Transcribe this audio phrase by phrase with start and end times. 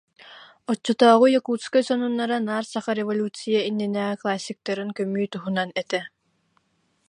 [0.71, 6.01] Оччотооҕу Якутскай сонуна наар саха революция иннинээҕи классиктарын көмүү туһунан этэ.